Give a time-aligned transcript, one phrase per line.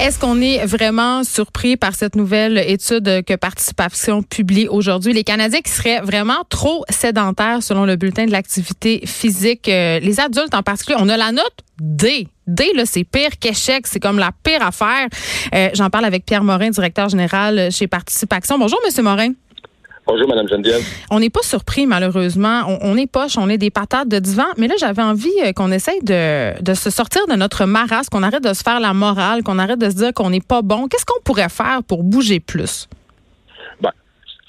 [0.00, 5.12] Est-ce qu'on est vraiment surpris par cette nouvelle étude que Participation publie aujourd'hui?
[5.12, 9.68] Les Canadiens qui seraient vraiment trop sédentaires selon le bulletin de l'activité physique.
[9.68, 12.28] Euh, les adultes en particulier, on a la note D.
[12.46, 13.88] D, là, c'est pire qu'échec.
[13.88, 15.08] C'est comme la pire affaire.
[15.52, 18.56] Euh, j'en parle avec Pierre Morin, directeur général chez Participation.
[18.56, 19.32] Bonjour, Monsieur Morin.
[20.08, 20.80] Bonjour, Mme Geneviève.
[21.10, 22.62] On n'est pas surpris, malheureusement.
[22.80, 24.46] On, est poche, on est des patates de divan.
[24.56, 28.22] Mais là, j'avais envie euh, qu'on essaye de, de, se sortir de notre marasme, qu'on
[28.22, 30.88] arrête de se faire la morale, qu'on arrête de se dire qu'on n'est pas bon.
[30.88, 32.88] Qu'est-ce qu'on pourrait faire pour bouger plus?
[33.82, 33.90] Ben,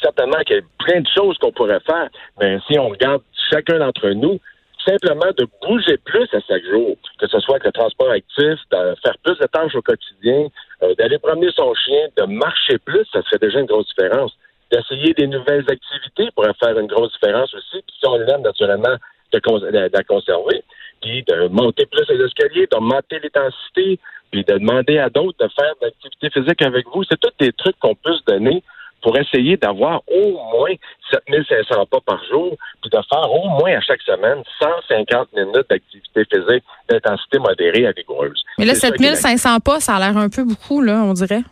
[0.02, 2.08] certainement qu'il y a plein de choses qu'on pourrait faire.
[2.40, 3.22] Mais si on regarde
[3.52, 4.40] chacun d'entre nous,
[4.88, 8.96] simplement de bouger plus à chaque jour, que ce soit avec le transport actif, de
[9.04, 10.48] faire plus de tâches au quotidien,
[10.84, 14.32] euh, d'aller promener son chien, de marcher plus, ça serait déjà une grosse différence
[14.72, 17.82] d'essayer des nouvelles activités pourrait faire une grosse différence aussi.
[17.86, 18.96] Puis si on l'aime naturellement
[19.32, 20.64] de, la conserver,
[21.02, 24.00] puis de monter plus les escaliers, d'augmenter l'intensité,
[24.32, 27.04] puis de demander à d'autres de faire de l'activité physique avec vous.
[27.04, 28.64] C'est tous des trucs qu'on peut se donner
[29.02, 30.74] pour essayer d'avoir au moins
[31.12, 36.26] 7500 pas par jour, puis de faire au moins à chaque semaine 150 minutes d'activité
[36.26, 38.44] physique d'intensité modérée à vigoureuse.
[38.58, 41.44] Mais là, 7500 pas, ça a l'air un peu beaucoup, là, on dirait.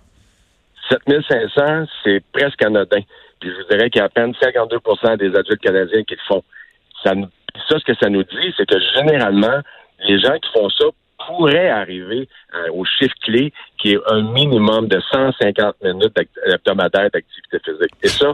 [0.90, 3.02] 7500, c'est presque anodin.
[3.40, 6.22] Puis je vous dirais qu'il y a à peine 52% des adultes canadiens qui le
[6.28, 6.44] font.
[7.04, 7.14] Ça,
[7.70, 9.62] ce que ça nous dit, c'est que généralement,
[10.08, 10.86] les gens qui font ça
[11.28, 16.14] pourraient arriver euh, au chiffre clé qui est un minimum de 150 minutes
[16.46, 17.94] hebdomadaires d'activité physique.
[18.04, 18.34] Et ça,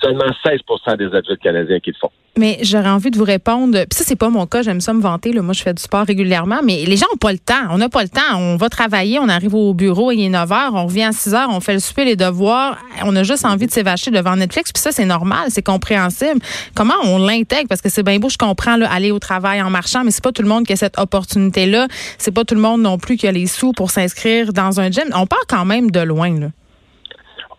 [0.00, 0.60] seulement 16
[0.98, 2.10] des adultes canadiens qui le font.
[2.36, 3.78] Mais j'aurais envie de vous répondre.
[3.78, 4.62] Puis ça, c'est pas mon cas.
[4.62, 5.32] J'aime ça me vanter.
[5.32, 6.60] Moi, je fais du sport régulièrement.
[6.64, 7.68] Mais les gens n'ont pas le temps.
[7.70, 8.36] On n'a pas le temps.
[8.36, 9.20] On va travailler.
[9.20, 10.10] On arrive au bureau.
[10.10, 10.70] Il est 9 h.
[10.72, 11.46] On revient à 6 h.
[11.50, 12.78] On fait le souper, les devoirs.
[13.04, 14.72] On a juste envie de s'évacher devant Netflix.
[14.72, 15.46] Puis ça, c'est normal.
[15.50, 16.40] C'est compréhensible.
[16.74, 17.68] Comment on l'intègre?
[17.68, 18.28] Parce que c'est bien beau.
[18.28, 20.02] Je comprends, aller au travail en marchant.
[20.02, 21.86] Mais c'est pas tout le monde qui a cette opportunité-là.
[22.18, 24.90] C'est pas tout le monde non plus qui a les sous pour s'inscrire dans un
[24.90, 25.04] gym.
[25.14, 26.48] On part quand même de loin, là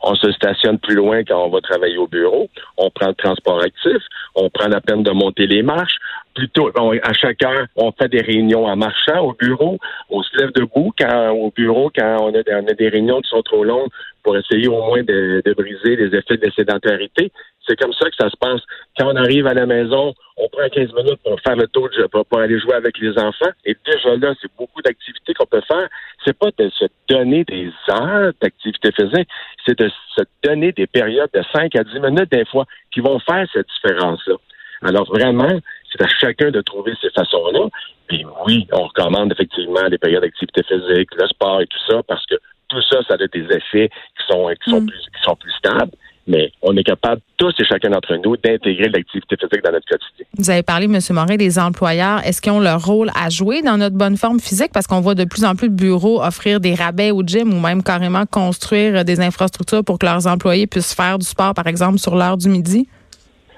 [0.06, 3.59] on se stationne plus loin quand on va travailler au bureau, on prend le transport
[3.61, 4.02] actif,
[4.36, 5.98] on prend la peine de monter les marches.
[6.36, 6.70] Plutôt,
[7.02, 9.80] à chaque heure, on fait des réunions en marchant au bureau,
[10.10, 13.64] on se lève debout quand au bureau quand on a, des réunions qui sont trop
[13.64, 13.89] longues
[14.21, 17.32] pour essayer au moins de, de briser les effets de la sédentarité.
[17.67, 18.61] C'est comme ça que ça se passe.
[18.98, 22.26] Quand on arrive à la maison, on prend 15 minutes pour faire le tour, pour,
[22.26, 23.52] pour aller jouer avec les enfants.
[23.65, 25.88] Et déjà là, c'est beaucoup d'activités qu'on peut faire.
[26.25, 29.30] C'est pas de se donner des heures d'activité physique,
[29.65, 33.19] c'est de se donner des périodes de 5 à 10 minutes des fois qui vont
[33.19, 34.35] faire cette différence-là.
[34.81, 35.59] Alors vraiment,
[35.91, 37.67] c'est à chacun de trouver ces façons-là.
[38.08, 42.25] Puis oui, on recommande effectivement les périodes d'activité physique, le sport et tout ça, parce
[42.25, 42.35] que
[42.69, 44.87] tout ça, ça a des effets qui sont, qui sont, mm.
[44.87, 45.91] plus, qui sont plus stables
[46.27, 50.25] mais on est capable, tous et chacun d'entre nous, d'intégrer l'activité physique dans notre quotidien.
[50.37, 50.99] Vous avez parlé, M.
[51.11, 52.25] Morin, des employeurs.
[52.25, 54.71] Est-ce qu'ils ont leur rôle à jouer dans notre bonne forme physique?
[54.73, 57.59] Parce qu'on voit de plus en plus de bureaux offrir des rabais au gym ou
[57.59, 61.99] même carrément construire des infrastructures pour que leurs employés puissent faire du sport, par exemple,
[61.99, 62.87] sur l'heure du midi.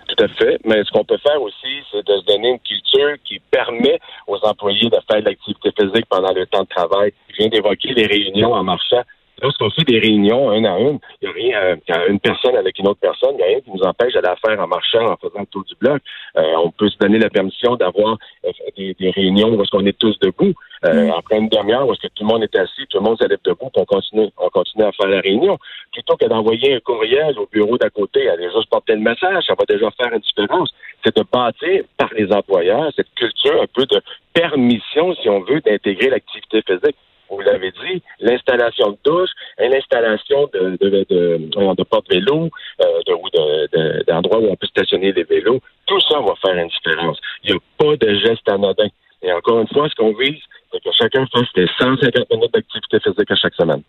[0.07, 0.57] Tout à fait.
[0.65, 4.37] Mais ce qu'on peut faire aussi, c'est de se donner une culture qui permet aux
[4.43, 7.11] employés de faire de l'activité physique pendant le temps de travail.
[7.29, 9.03] Je viens d'évoquer les réunions en marchant.
[9.41, 12.79] Lorsqu'on fait des réunions un à une, il n'y a rien, euh, une personne avec
[12.79, 15.15] une autre personne, il n'y a rien qui nous empêche d'aller faire en marchant, en
[15.17, 16.01] faisant le tour du bloc.
[16.37, 19.97] Euh, on peut se donner la permission d'avoir euh, des, réunions où est-ce qu'on est
[19.97, 20.53] tous debout,
[20.85, 21.11] euh, mm.
[21.11, 23.37] en pleine demi-heure, où est-ce que tout le monde est assis, tout le monde s'élève
[23.43, 25.57] debout, puis on continue, on continue à faire la réunion.
[25.91, 29.53] Plutôt que d'envoyer un courriel au bureau d'à côté, aller juste porter le message, ça
[29.57, 30.73] va déjà faire une différence.
[31.05, 34.01] C'est de bâtir par les employeurs cette culture un peu de
[34.33, 36.96] permission, si on veut, d'intégrer l'activité physique
[38.47, 42.49] l'installation de douche, l'installation de, de, de, de porte-vélo
[42.83, 47.19] euh, de, d'endroits où on peut stationner les vélos, tout ça va faire une différence.
[47.43, 48.87] Il n'y a pas de geste anodin.
[49.21, 50.41] Et encore une fois, ce qu'on vise,
[50.93, 53.81] chacun fasse des 150 minutes d'activité physique à chaque semaine.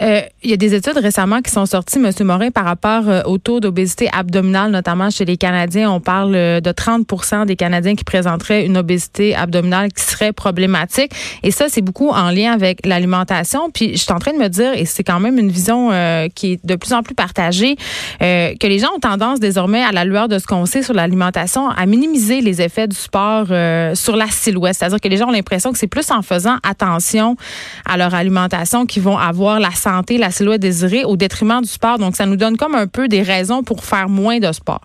[0.00, 2.10] Euh, il y a des études récemment qui sont sorties, M.
[2.26, 5.90] Morin, par rapport euh, au taux d'obésité abdominale, notamment chez les Canadiens.
[5.90, 11.12] On parle euh, de 30 des Canadiens qui présenteraient une obésité abdominale qui serait problématique.
[11.42, 13.70] Et ça, c'est beaucoup en lien avec l'alimentation.
[13.70, 15.90] Puis, je suis en train de me dire, et c'est quand même une vision
[16.34, 17.76] qui est de plus en plus partagée,
[18.20, 21.68] que les gens ont tendance désormais, à la lueur de ce qu'on sait sur l'alimentation,
[21.68, 23.46] à minimiser les effets du sport
[23.94, 24.74] sur la silhouette.
[24.74, 27.36] C'est-à-dire que les gens ont l'impression que c'est plus en faisant attention
[27.84, 31.98] à leur alimentation qu'ils vont avoir la santé, la silhouette désirée au détriment du sport.
[31.98, 34.80] Donc, ça nous donne comme un peu des raisons pour faire moins de sport.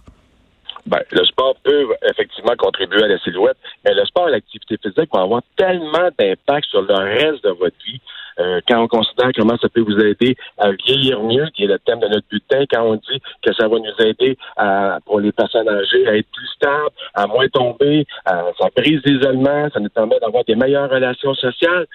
[0.88, 5.10] Ben, le sport peut effectivement contribuer à la silhouette, mais le sport et l'activité physique
[5.12, 8.00] vont avoir tellement d'impact sur le reste de votre vie.
[8.39, 11.80] Euh, quand on considère comment ça peut vous aider à vieillir mieux, qui est le
[11.80, 15.31] thème de notre bulletin, quand on dit que ça va nous aider à, pour les
[15.31, 20.19] personnes âgées à être plus stables, à moins tomber, ça brise l'isolement, ça nous permet
[20.19, 21.88] d'avoir des meilleures relations sociales.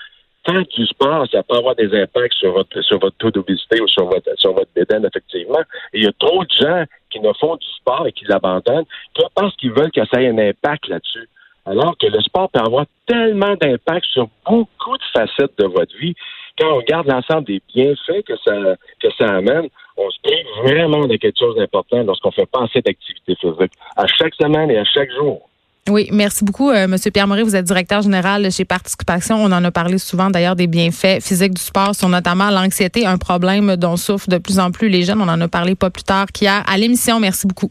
[0.44, 3.88] Faire du sport, ça peut avoir des impacts sur votre sur votre taux d'obésité ou
[3.88, 5.60] sur votre sur votre bédaine, effectivement.
[5.92, 8.86] Et il y a trop de gens qui ne font du sport et qui l'abandonnent
[9.34, 11.28] parce qu'ils veulent que ça ait un impact là-dessus.
[11.64, 16.14] Alors que le sport peut avoir tellement d'impact sur beaucoup de facettes de votre vie.
[16.58, 21.06] Quand on regarde l'ensemble des bienfaits que ça que ça amène, on se prive vraiment
[21.06, 24.84] de quelque chose d'important lorsqu'on fait pas assez d'activité physique à chaque semaine et à
[24.84, 25.48] chaque jour.
[25.90, 27.42] Oui, merci beaucoup, euh, Monsieur Pierre Moret.
[27.42, 29.36] Vous êtes directeur général chez Participation.
[29.36, 33.18] On en a parlé souvent d'ailleurs des bienfaits physiques du sport sur notamment l'anxiété, un
[33.18, 35.20] problème dont souffrent de plus en plus les jeunes.
[35.20, 37.18] On en a parlé pas plus tard qu'hier à l'émission.
[37.18, 37.70] Merci beaucoup.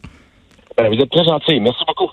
[0.76, 1.58] Ben, vous êtes très gentil.
[1.58, 2.10] Merci beaucoup.